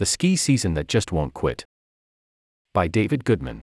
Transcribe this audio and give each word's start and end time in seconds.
The 0.00 0.06
Ski 0.06 0.34
Season 0.34 0.72
That 0.72 0.88
Just 0.88 1.12
Won't 1.12 1.34
Quit. 1.34 1.66
By 2.72 2.88
David 2.88 3.22
Goodman. 3.22 3.60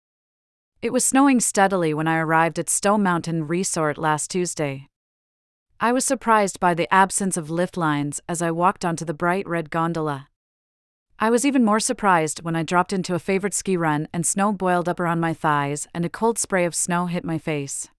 It 0.81 0.93
was 0.93 1.03
snowing 1.03 1.41
steadily 1.41 1.93
when 1.93 2.07
I 2.07 2.19
arrived 2.19 2.57
at 2.57 2.69
Stowe 2.69 2.97
Mountain 2.97 3.47
Resort 3.47 3.97
last 3.97 4.31
Tuesday. 4.31 4.87
I 5.81 5.91
was 5.91 6.05
surprised 6.05 6.57
by 6.61 6.73
the 6.73 6.87
absence 6.89 7.35
of 7.35 7.49
lift 7.49 7.75
lines 7.75 8.21
as 8.29 8.41
I 8.41 8.49
walked 8.49 8.85
onto 8.85 9.03
the 9.03 9.13
bright 9.13 9.45
red 9.45 9.69
gondola. 9.69 10.29
I 11.19 11.29
was 11.29 11.45
even 11.45 11.65
more 11.65 11.81
surprised 11.81 12.43
when 12.43 12.55
I 12.55 12.63
dropped 12.63 12.93
into 12.93 13.13
a 13.13 13.19
favorite 13.19 13.53
ski 13.53 13.75
run 13.75 14.07
and 14.13 14.25
snow 14.25 14.53
boiled 14.53 14.87
up 14.87 15.01
around 15.01 15.19
my 15.19 15.33
thighs 15.33 15.89
and 15.93 16.05
a 16.05 16.09
cold 16.09 16.39
spray 16.39 16.63
of 16.63 16.73
snow 16.73 17.07
hit 17.07 17.25
my 17.25 17.39
face. 17.39 17.89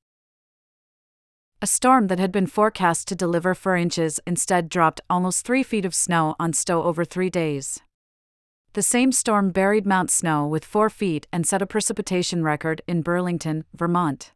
A 1.61 1.67
storm 1.67 2.07
that 2.07 2.19
had 2.19 2.33
been 2.33 2.47
forecast 2.47 3.09
to 3.09 3.15
deliver 3.15 3.55
4 3.55 3.77
inches 3.77 4.21
instead 4.27 4.71
dropped 4.71 5.03
almost 5.11 5.45
3 5.45 5.63
feet 5.63 5.85
of 5.85 5.95
snow 5.95 6.35
on 6.41 6.55
Stowe 6.55 6.83
over 6.83 7.05
three 7.05 7.29
days. 7.29 7.83
The 8.75 8.83
same 8.83 9.13
storm 9.13 9.51
buried 9.51 9.85
Mount 9.85 10.11
Snow 10.11 10.47
with 10.47 10.65
4 10.65 10.89
feet 10.89 11.27
and 11.31 11.47
set 11.47 11.61
a 11.61 11.67
precipitation 11.67 12.43
record 12.43 12.81
in 12.87 13.03
Burlington, 13.03 13.65
Vermont. 13.75 14.33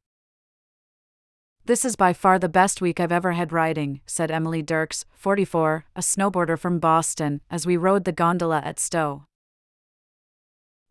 This 1.65 1.87
is 1.87 1.97
by 1.97 2.13
far 2.13 2.39
the 2.39 2.47
best 2.47 2.83
week 2.83 3.01
I've 3.01 3.11
ever 3.11 3.33
had 3.33 3.51
riding, 3.51 4.03
said 4.05 4.31
Emily 4.31 4.61
Dirks, 4.61 5.07
44, 5.15 5.87
a 5.97 6.01
snowboarder 6.01 6.59
from 6.59 6.79
Boston, 6.79 7.41
as 7.51 7.67
we 7.67 7.79
rode 7.79 8.05
the 8.05 8.13
gondola 8.13 8.61
at 8.63 8.79
Stowe. 8.79 9.25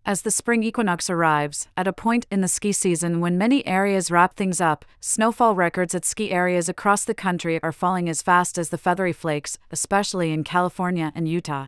As 0.07 0.23
the 0.23 0.31
spring 0.31 0.63
equinox 0.63 1.07
arrives, 1.07 1.67
at 1.77 1.87
a 1.87 1.93
point 1.93 2.25
in 2.31 2.41
the 2.41 2.47
ski 2.47 2.71
season 2.71 3.19
when 3.19 3.37
many 3.37 3.65
areas 3.67 4.09
wrap 4.09 4.35
things 4.35 4.59
up, 4.59 4.85
snowfall 4.99 5.53
records 5.53 5.93
at 5.93 6.03
ski 6.03 6.31
areas 6.31 6.67
across 6.67 7.05
the 7.05 7.13
country 7.13 7.61
are 7.61 7.71
falling 7.71 8.09
as 8.09 8.23
fast 8.23 8.57
as 8.57 8.69
the 8.69 8.77
feathery 8.79 9.13
flakes, 9.13 9.59
especially 9.69 10.31
in 10.31 10.43
California 10.43 11.11
and 11.13 11.27
Utah. 11.27 11.67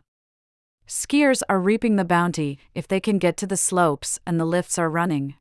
Skiers 0.88 1.42
are 1.50 1.60
reaping 1.60 1.96
the 1.96 2.04
bounty 2.04 2.58
if 2.74 2.88
they 2.88 2.98
can 2.98 3.18
get 3.18 3.36
to 3.36 3.46
the 3.46 3.58
slopes 3.58 4.18
and 4.26 4.40
the 4.40 4.46
lifts 4.46 4.78
are 4.78 4.88
running. 4.88 5.34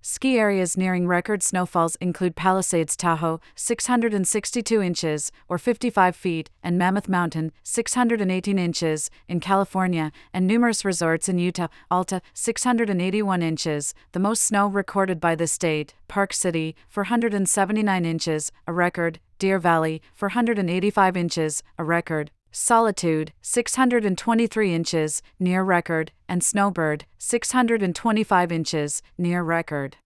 Ski 0.00 0.38
areas 0.38 0.74
nearing 0.74 1.06
record 1.06 1.42
snowfalls 1.42 1.96
include 1.96 2.34
Palisades 2.34 2.96
Tahoe, 2.96 3.40
662 3.54 4.80
inches, 4.80 5.30
or 5.50 5.58
55 5.58 6.16
feet, 6.16 6.50
and 6.62 6.78
Mammoth 6.78 7.10
Mountain, 7.10 7.52
618 7.62 8.58
inches, 8.58 9.10
in 9.28 9.38
California, 9.38 10.12
and 10.32 10.46
numerous 10.46 10.82
resorts 10.82 11.28
in 11.28 11.38
Utah, 11.38 11.68
Alta, 11.90 12.22
681 12.32 13.42
inches, 13.42 13.94
the 14.12 14.20
most 14.20 14.42
snow 14.42 14.66
recorded 14.66 15.20
by 15.20 15.34
the 15.34 15.46
state, 15.46 15.94
Park 16.08 16.32
City, 16.32 16.74
479 16.88 18.04
inches, 18.06 18.50
a 18.66 18.72
record, 18.72 19.20
Deer 19.38 19.58
Valley, 19.58 20.00
485 20.14 21.18
inches, 21.18 21.62
a 21.78 21.84
record, 21.84 22.30
Solitude, 22.56 23.32
623 23.42 24.72
inches, 24.72 25.22
near 25.40 25.64
record, 25.64 26.12
and 26.28 26.40
Snowbird, 26.40 27.04
625 27.18 28.52
inches, 28.52 29.02
near 29.18 29.42
record. 29.42 29.96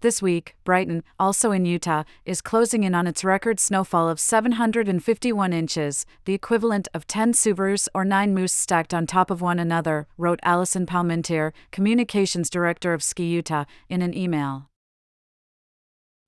This 0.00 0.22
week, 0.22 0.54
Brighton, 0.62 1.02
also 1.18 1.50
in 1.50 1.64
Utah, 1.64 2.04
is 2.24 2.40
closing 2.40 2.84
in 2.84 2.94
on 2.94 3.08
its 3.08 3.24
record 3.24 3.58
snowfall 3.58 4.08
of 4.08 4.20
751 4.20 5.52
inches, 5.52 6.06
the 6.24 6.34
equivalent 6.34 6.86
of 6.94 7.08
10 7.08 7.32
Subarus 7.32 7.88
or 7.92 8.04
9 8.04 8.32
Moose 8.32 8.52
stacked 8.52 8.94
on 8.94 9.08
top 9.08 9.28
of 9.28 9.40
one 9.40 9.58
another, 9.58 10.06
wrote 10.16 10.38
Allison 10.44 10.86
Palmentier, 10.86 11.50
communications 11.72 12.48
director 12.48 12.94
of 12.94 13.02
Ski 13.02 13.24
Utah, 13.24 13.64
in 13.88 14.02
an 14.02 14.16
email. 14.16 14.70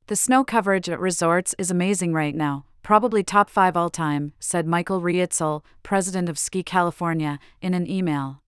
The 0.09 0.17
snow 0.17 0.43
coverage 0.43 0.89
at 0.89 0.98
resorts 0.98 1.55
is 1.59 1.70
amazing 1.70 2.12
right 2.12 2.34
now, 2.34 2.65
probably 2.83 3.23
top 3.23 3.51
five 3.51 3.77
all 3.77 3.91
time, 3.91 4.33
said 4.39 4.67
Michael 4.67 5.01
Reitzell, 5.01 5.62
president 5.83 6.29
of 6.29 6.39
Ski 6.39 6.62
California, 6.62 7.39
in 7.61 7.75
an 7.75 7.89
email. 7.89 8.43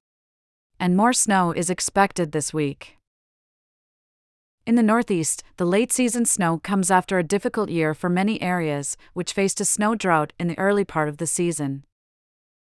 And 0.79 0.97
more 0.97 1.13
snow 1.13 1.53
is 1.53 1.71
expected 1.71 2.33
this 2.33 2.55
week. 2.55 2.97
In 4.67 4.75
the 4.77 4.83
Northeast, 4.83 5.43
the 5.57 5.65
late 5.65 5.93
season 5.93 6.25
snow 6.25 6.59
comes 6.59 6.91
after 6.91 7.19
a 7.19 7.25
difficult 7.25 7.71
year 7.71 7.95
for 7.95 8.09
many 8.09 8.41
areas, 8.41 8.97
which 9.15 9.33
faced 9.33 9.61
a 9.61 9.65
snow 9.65 9.95
drought 9.95 10.33
in 10.39 10.49
the 10.49 10.59
early 10.59 10.85
part 10.85 11.09
of 11.09 11.17
the 11.17 11.27
season. 11.27 11.85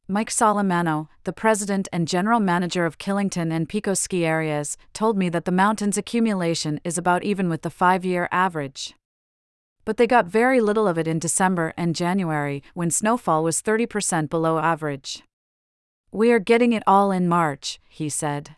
Mike 0.08 0.30
Solimano, 0.30 1.08
the 1.24 1.32
president 1.32 1.88
and 1.92 2.06
general 2.06 2.38
manager 2.38 2.86
of 2.86 2.98
Killington 2.98 3.50
and 3.50 3.68
Pico 3.68 3.92
ski 3.94 4.24
areas, 4.24 4.76
told 4.92 5.18
me 5.18 5.28
that 5.30 5.46
the 5.46 5.50
mountain's 5.50 5.98
accumulation 5.98 6.80
is 6.84 6.96
about 6.96 7.24
even 7.24 7.48
with 7.48 7.62
the 7.62 7.70
five 7.70 8.04
year 8.04 8.28
average 8.30 8.94
but 9.86 9.96
they 9.96 10.06
got 10.06 10.26
very 10.26 10.60
little 10.60 10.88
of 10.88 10.98
it 10.98 11.06
in 11.06 11.20
December 11.20 11.72
and 11.76 11.94
January 11.94 12.62
when 12.74 12.90
snowfall 12.90 13.42
was 13.42 13.62
30% 13.62 14.28
below 14.28 14.58
average. 14.58 15.22
We 16.10 16.32
are 16.32 16.40
getting 16.40 16.72
it 16.72 16.82
all 16.86 17.12
in 17.12 17.28
March, 17.28 17.80
he 17.88 18.08
said. 18.08 18.56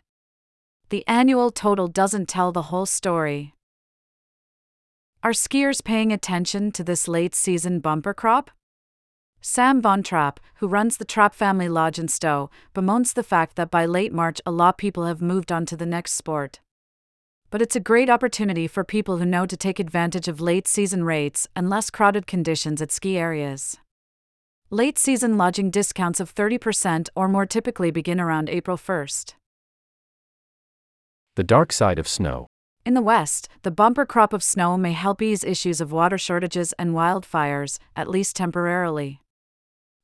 The 0.89 1.07
annual 1.07 1.51
total 1.51 1.87
doesn't 1.87 2.27
tell 2.27 2.51
the 2.51 2.63
whole 2.63 2.87
story. 2.87 3.53
Are 5.21 5.31
skiers 5.31 5.83
paying 5.83 6.11
attention 6.11 6.71
to 6.71 6.83
this 6.83 7.07
late 7.07 7.35
season 7.35 7.79
bumper 7.79 8.15
crop? 8.15 8.49
Sam 9.39 9.81
Von 9.81 10.01
Trapp, 10.01 10.39
who 10.55 10.67
runs 10.67 10.97
the 10.97 11.05
Trapp 11.05 11.35
Family 11.35 11.69
Lodge 11.69 11.99
in 11.99 12.07
Stowe, 12.07 12.49
bemoans 12.73 13.13
the 13.13 13.23
fact 13.23 13.55
that 13.55 13.69
by 13.69 13.85
late 13.85 14.11
March 14.11 14.41
a 14.47 14.51
lot 14.51 14.75
of 14.75 14.77
people 14.77 15.05
have 15.05 15.21
moved 15.21 15.51
on 15.51 15.67
to 15.67 15.77
the 15.77 15.85
next 15.85 16.13
sport 16.13 16.59
but 17.49 17.61
it's 17.61 17.75
a 17.75 17.79
great 17.79 18.09
opportunity 18.09 18.67
for 18.67 18.83
people 18.83 19.17
who 19.17 19.25
know 19.25 19.45
to 19.45 19.57
take 19.57 19.79
advantage 19.79 20.27
of 20.27 20.39
late 20.39 20.67
season 20.67 21.03
rates 21.03 21.47
and 21.55 21.69
less 21.69 21.89
crowded 21.89 22.27
conditions 22.27 22.81
at 22.81 22.91
ski 22.91 23.17
areas. 23.17 23.77
Late 24.69 24.99
season 24.99 25.37
lodging 25.37 25.71
discounts 25.71 26.19
of 26.19 26.33
30% 26.33 27.09
or 27.15 27.27
more 27.27 27.45
typically 27.45 27.89
begin 27.89 28.19
around 28.19 28.49
April 28.49 28.77
1st. 28.77 29.33
The 31.35 31.43
Dark 31.43 31.71
Side 31.71 31.97
of 31.97 32.07
Snow. 32.07 32.47
In 32.85 32.93
the 32.93 33.01
West, 33.01 33.49
the 33.63 33.71
bumper 33.71 34.05
crop 34.05 34.33
of 34.33 34.43
snow 34.43 34.77
may 34.77 34.93
help 34.93 35.21
ease 35.21 35.43
issues 35.43 35.81
of 35.81 35.91
water 35.91 36.17
shortages 36.17 36.73
and 36.73 36.91
wildfires, 36.91 37.79
at 37.95 38.09
least 38.09 38.35
temporarily 38.35 39.21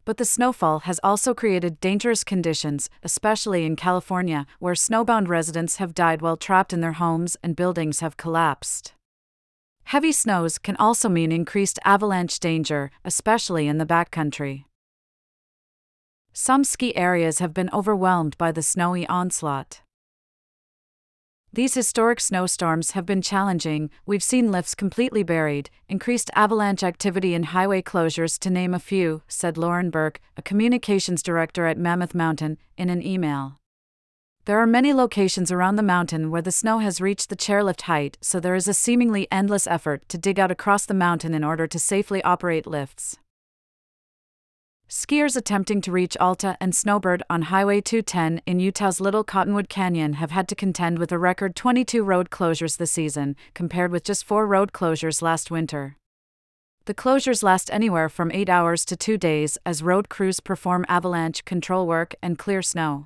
but 0.06 0.18
the 0.18 0.24
snowfall 0.26 0.80
has 0.80 1.00
also 1.04 1.34
created 1.34 1.82
dangerous 1.82 2.24
conditions, 2.24 2.90
especially 3.04 3.66
in 3.66 3.76
California, 3.76 4.46
where 4.60 4.76
snowbound 4.76 5.28
residents 5.28 5.78
have 5.78 5.94
died 5.94 6.22
while 6.22 6.38
trapped 6.38 6.72
in 6.72 6.82
their 6.82 6.94
homes 6.94 7.36
and 7.44 7.56
buildings 7.56 8.00
have 8.00 8.16
collapsed. 8.16 8.94
Heavy 9.86 10.12
snows 10.12 10.58
can 10.58 10.76
also 10.78 11.10
mean 11.10 11.32
increased 11.32 11.80
avalanche 11.84 12.40
danger, 12.40 12.92
especially 13.04 13.68
in 13.68 13.78
the 13.78 13.86
backcountry. 13.86 14.66
Some 16.34 16.64
ski 16.64 16.96
areas 16.96 17.40
have 17.40 17.54
been 17.54 17.70
overwhelmed 17.72 18.38
by 18.38 18.52
the 18.52 18.62
snowy 18.62 19.08
onslaught. 19.08 19.82
These 21.56 21.76
historic 21.76 22.20
snowstorms 22.20 22.92
have 22.92 23.06
been 23.06 23.22
challenging. 23.22 23.90
We've 24.06 24.22
seen 24.22 24.52
lifts 24.52 24.76
completely 24.76 25.24
buried, 25.24 25.70
increased 25.88 26.30
avalanche 26.36 26.84
activity, 26.84 27.34
and 27.34 27.46
highway 27.46 27.82
closures, 27.82 28.38
to 28.40 28.50
name 28.50 28.74
a 28.74 28.80
few, 28.80 29.22
said 29.30 29.58
Lauren 29.58 29.90
Burke, 29.90 30.20
a 30.36 30.42
communications 30.42 31.24
director 31.24 31.66
at 31.66 31.78
Mammoth 31.78 32.14
Mountain, 32.14 32.58
in 32.78 32.90
an 32.90 33.02
email. 33.02 33.58
There 34.44 34.60
are 34.60 34.68
many 34.68 34.92
locations 34.92 35.50
around 35.50 35.78
the 35.78 35.82
mountain 35.82 36.30
where 36.30 36.42
the 36.42 36.52
snow 36.52 36.80
has 36.80 37.00
reached 37.00 37.30
the 37.30 37.38
chairlift 37.38 37.84
height, 37.84 38.18
so 38.20 38.42
there 38.42 38.56
is 38.56 38.68
a 38.68 38.74
seemingly 38.74 39.26
endless 39.32 39.66
effort 39.66 40.10
to 40.10 40.18
dig 40.18 40.38
out 40.38 40.52
across 40.52 40.86
the 40.86 40.94
mountain 40.94 41.34
in 41.34 41.46
order 41.46 41.68
to 41.68 41.80
safely 41.80 42.22
operate 42.24 42.68
lifts. 42.68 43.18
Skiers 45.06 45.38
attempting 45.38 45.82
to 45.82 45.92
reach 45.92 46.18
Alta 46.18 46.58
and 46.60 46.74
Snowbird 46.74 47.22
on 47.30 47.44
Highway 47.44 47.80
210 47.80 48.42
in 48.48 48.60
Utah's 48.60 49.00
Little 49.00 49.24
Cottonwood 49.24 49.70
Canyon 49.70 50.14
have 50.14 50.32
had 50.32 50.48
to 50.48 50.56
contend 50.56 50.98
with 50.98 51.12
a 51.12 51.20
record 51.20 51.56
22 51.56 52.04
road 52.04 52.32
closures 52.32 52.78
this 52.78 52.94
season, 52.94 53.36
compared 53.54 53.92
with 53.92 54.04
just 54.04 54.26
four 54.26 54.48
road 54.48 54.72
closures 54.72 55.22
last 55.22 55.52
winter. 55.52 55.96
The 56.86 56.96
closures 56.96 57.44
last 57.44 57.70
anywhere 57.72 58.10
from 58.10 58.32
8 58.32 58.50
hours 58.50 58.84
to 58.86 58.96
2 58.96 59.16
days 59.16 59.60
as 59.64 59.84
road 59.84 60.10
crews 60.10 60.40
perform 60.40 60.86
avalanche 60.90 61.46
control 61.46 61.86
work 61.86 62.16
and 62.24 62.40
clear 62.40 62.64
snow. 62.64 63.06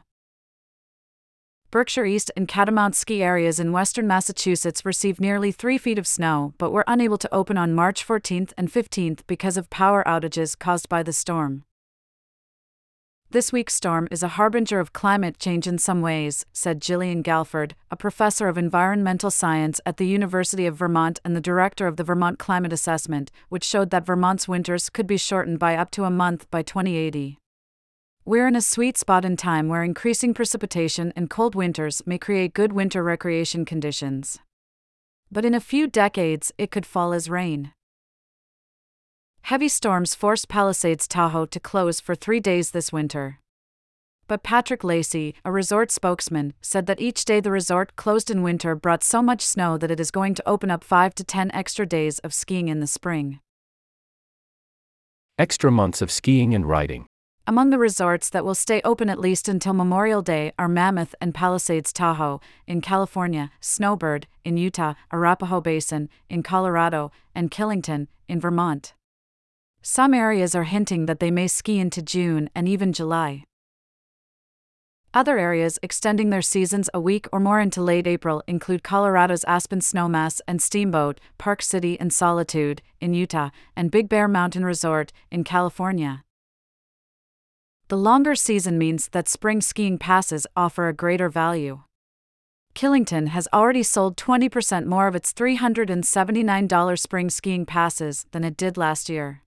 Berkshire 1.69 2.06
East 2.06 2.31
and 2.38 2.48
Catamount 2.48 2.96
ski 2.96 3.22
areas 3.22 3.60
in 3.60 3.74
western 3.74 4.07
Massachusetts 4.07 4.86
received 4.86 5.19
nearly 5.19 5.51
3 5.51 5.78
feet 5.78 6.00
of 6.00 6.07
snow 6.07 6.54
but 6.57 6.72
were 6.72 6.86
unable 6.88 7.18
to 7.18 7.34
open 7.34 7.57
on 7.57 7.74
March 7.74 8.07
14th 8.07 8.54
and 8.57 8.72
15th 8.72 9.28
because 9.28 9.57
of 9.57 9.69
power 9.69 10.01
outages 10.07 10.57
caused 10.57 10.88
by 10.88 11.04
the 11.04 11.12
storm. 11.12 11.66
This 13.31 13.54
week's 13.54 13.76
storm 13.76 14.08
is 14.10 14.24
a 14.24 14.40
harbinger 14.40 14.80
of 14.80 14.92
climate 14.92 15.38
change 15.38 15.68
in 15.68 15.78
some 15.78 16.02
ways, 16.02 16.48
said 16.52 16.81
Gillian 16.81 17.22
Galford, 17.22 17.76
a 17.92 17.96
professor 17.96 18.48
of 18.48 18.58
environmental 18.58 19.30
science 19.30 19.80
at 19.86 19.98
the 19.98 20.08
University 20.08 20.66
of 20.66 20.78
Vermont 20.78 21.20
and 21.24 21.36
the 21.36 21.40
director 21.40 21.86
of 21.86 21.98
the 21.98 22.04
Vermont 22.04 22.40
Climate 22.40 22.74
Assessment, 22.74 23.30
which 23.50 23.64
showed 23.64 23.92
that 23.92 24.04
Vermont's 24.04 24.48
winters 24.48 24.90
could 24.90 25.06
be 25.06 25.16
shortened 25.16 25.60
by 25.60 25.76
up 25.76 25.92
to 25.92 26.06
a 26.06 26.10
month 26.10 26.50
by 26.50 26.64
2080. 26.64 27.38
We're 28.26 28.48
in 28.48 28.56
a 28.56 28.62
sweet 28.62 28.98
spot 28.98 29.24
in 29.24 29.38
time 29.38 29.68
where 29.68 29.84
increasing 29.84 30.34
precipitation 30.34 31.14
and 31.16 31.30
cold 31.30 31.54
winters 31.54 32.02
may 32.08 32.18
create 32.18 32.56
good 32.56 32.74
winter 32.74 33.04
recreation 33.04 33.64
conditions. 33.64 34.40
But 35.32 35.46
in 35.46 35.54
a 35.54 35.60
few 35.60 35.86
decades, 35.86 36.52
it 36.58 36.72
could 36.72 36.88
fall 36.88 37.14
as 37.14 37.30
rain. 37.30 37.74
Heavy 39.44 39.68
storms 39.68 40.13
forced 40.15 40.47
Palisades 40.47 41.07
Tahoe 41.07 41.45
to 41.47 41.59
close 41.59 42.00
for 42.00 42.15
three 42.15 42.39
days 42.39 42.71
this 42.71 42.91
winter. 42.91 43.39
But 44.27 44.44
Patrick 44.44 44.83
Lacey, 44.83 45.33
a 45.44 45.51
resort 45.51 45.89
spokesman, 45.89 46.53
said 46.62 46.86
that 46.86 47.01
each 47.01 47.25
day 47.25 47.39
the 47.39 47.50
resort 47.50 47.95
closed 47.95 48.30
in 48.30 48.44
winter 48.44 48.75
brought 48.75 49.03
so 49.03 49.24
much 49.24 49.41
snow 49.41 49.75
that 49.80 49.89
it 49.89 50.00
is 50.00 50.12
going 50.12 50.36
to 50.36 50.47
open 50.47 50.69
up 50.69 50.83
5 50.83 51.15
to 51.15 51.24
10 51.24 51.51
extra 51.51 51.86
days 51.86 52.19
of 52.19 52.31
skiing 52.31 52.68
in 52.68 52.80
the 52.80 52.86
spring. 52.86 53.39
Extra 55.39 55.71
months 55.71 56.01
of 56.01 56.12
skiing 56.12 56.53
and 56.53 56.68
riding. 56.68 57.07
Among 57.47 57.71
the 57.71 57.80
resorts 57.80 58.30
that 58.30 58.45
will 58.45 58.53
stay 58.53 58.81
open 58.83 59.09
at 59.09 59.19
least 59.19 59.50
until 59.50 59.74
Memorial 59.74 60.21
Day 60.21 60.51
are 60.59 60.68
Mammoth 60.68 61.15
and 61.19 61.33
Palisades 61.33 61.91
Tahoe 61.91 62.39
in 62.68 62.81
California, 62.81 63.50
Snowbird 63.59 64.27
in 64.45 64.57
Utah, 64.57 64.94
Arapahoe 65.12 65.59
Basin 65.59 66.09
in 66.30 66.44
Colorado, 66.44 67.12
and 67.33 67.50
Killington 67.50 68.07
in 68.27 68.39
Vermont. 68.39 68.94
Some 69.81 70.14
areas 70.14 70.56
are 70.56 70.66
hinting 70.66 71.06
that 71.06 71.20
they 71.20 71.31
may 71.31 71.48
ski 71.48 71.80
into 71.80 72.02
June 72.02 72.50
and 72.54 72.68
even 72.68 72.92
July. 72.92 73.46
Other 75.14 75.40
areas 75.40 75.80
extending 75.81 76.30
their 76.30 76.42
seasons 76.42 76.90
a 76.94 77.00
week 77.00 77.28
or 77.31 77.40
more 77.40 77.60
into 77.60 77.81
late 77.81 78.06
April 78.06 78.44
include 78.46 78.84
Colorado's 78.84 79.44
Aspen 79.46 79.80
Snowmass 79.80 80.42
and 80.48 80.62
Steamboat, 80.62 81.20
Park 81.38 81.64
City 81.64 82.00
and 82.00 82.14
Solitude, 82.14 82.81
in 83.02 83.14
Utah, 83.14 83.50
and 83.76 83.90
Big 83.90 84.10
Bear 84.10 84.28
Mountain 84.28 84.66
Resort, 84.66 85.12
in 85.31 85.44
California. 85.44 86.24
The 87.88 87.98
longer 87.98 88.36
season 88.36 88.78
means 88.78 89.08
that 89.08 89.28
spring 89.28 89.62
skiing 89.62 89.98
passes 89.98 90.46
offer 90.56 90.88
a 90.88 90.94
greater 90.94 91.30
value. 91.30 91.82
Killington 92.75 93.30
has 93.30 93.48
already 93.52 93.82
sold 93.82 94.16
20% 94.16 94.86
more 94.86 95.08
of 95.08 95.16
its 95.16 95.34
$379 95.34 97.00
spring 97.00 97.30
skiing 97.32 97.66
passes 97.66 98.28
than 98.32 98.44
it 98.44 98.56
did 98.56 98.78
last 98.78 99.10
year 99.10 99.42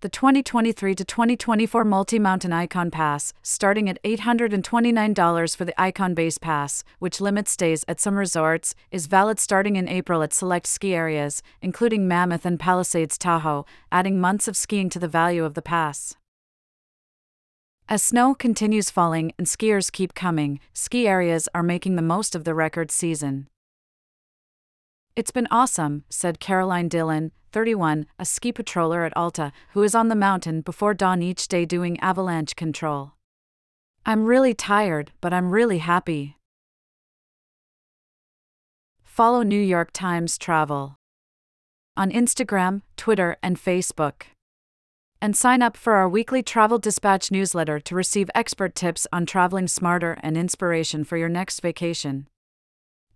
the 0.00 0.08
2023 0.08 0.94
to 0.94 1.04
2024 1.04 1.84
Multi 1.84 2.20
Mountain 2.20 2.52
Icon 2.52 2.88
Pass, 2.88 3.32
starting 3.42 3.88
at 3.88 4.00
$829 4.04 5.56
for 5.56 5.64
the 5.64 5.80
Icon 5.80 6.14
Base 6.14 6.38
Pass, 6.38 6.84
which 7.00 7.20
limits 7.20 7.50
stays 7.50 7.84
at 7.88 7.98
some 7.98 8.16
resorts, 8.16 8.76
is 8.92 9.06
valid 9.06 9.40
starting 9.40 9.74
in 9.74 9.88
April 9.88 10.22
at 10.22 10.32
select 10.32 10.68
ski 10.68 10.94
areas, 10.94 11.42
including 11.60 12.06
Mammoth 12.06 12.46
and 12.46 12.60
Palisades 12.60 13.18
Tahoe, 13.18 13.66
adding 13.90 14.20
months 14.20 14.46
of 14.46 14.56
skiing 14.56 14.88
to 14.90 15.00
the 15.00 15.08
value 15.08 15.44
of 15.44 15.54
the 15.54 15.62
pass. 15.62 16.14
As 17.88 18.02
snow 18.02 18.34
continues 18.34 18.90
falling 18.90 19.32
and 19.36 19.48
skiers 19.48 19.90
keep 19.90 20.14
coming, 20.14 20.60
ski 20.72 21.08
areas 21.08 21.48
are 21.54 21.62
making 21.62 21.96
the 21.96 22.02
most 22.02 22.36
of 22.36 22.44
the 22.44 22.54
record 22.54 22.92
season. 22.92 23.48
It's 25.18 25.32
been 25.32 25.48
awesome, 25.50 26.04
said 26.08 26.38
Caroline 26.38 26.86
Dillon, 26.86 27.32
31, 27.50 28.06
a 28.20 28.24
ski 28.24 28.52
patroller 28.52 29.04
at 29.04 29.16
Alta, 29.16 29.50
who 29.72 29.82
is 29.82 29.92
on 29.92 30.06
the 30.06 30.14
mountain 30.14 30.60
before 30.60 30.94
dawn 30.94 31.22
each 31.22 31.48
day 31.48 31.64
doing 31.64 31.98
avalanche 31.98 32.54
control. 32.54 33.14
I'm 34.06 34.26
really 34.26 34.54
tired, 34.54 35.10
but 35.20 35.34
I'm 35.34 35.50
really 35.50 35.78
happy. 35.78 36.36
Follow 39.02 39.42
New 39.42 39.60
York 39.60 39.90
Times 39.92 40.38
Travel 40.38 40.94
on 41.96 42.12
Instagram, 42.12 42.82
Twitter, 42.96 43.38
and 43.42 43.56
Facebook. 43.56 44.22
And 45.20 45.36
sign 45.36 45.62
up 45.62 45.76
for 45.76 45.94
our 45.94 46.08
weekly 46.08 46.44
Travel 46.44 46.78
Dispatch 46.78 47.32
newsletter 47.32 47.80
to 47.80 47.96
receive 47.96 48.30
expert 48.36 48.76
tips 48.76 49.04
on 49.12 49.26
traveling 49.26 49.66
smarter 49.66 50.16
and 50.22 50.38
inspiration 50.38 51.02
for 51.02 51.16
your 51.16 51.28
next 51.28 51.58
vacation. 51.58 52.28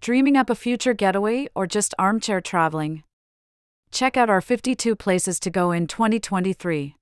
Dreaming 0.02 0.37
up 0.37 0.50
a 0.50 0.56
future 0.56 0.94
getaway 0.94 1.46
or 1.54 1.64
just 1.64 1.94
armchair 1.96 2.40
traveling? 2.40 3.04
Check 3.93 4.16
out 4.16 4.28
our 4.28 4.40
52 4.40 4.96
places 4.96 5.38
to 5.38 5.49
go 5.49 5.70
in 5.70 5.87
2023. 5.87 6.96